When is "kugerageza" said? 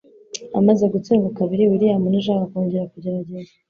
2.93-3.51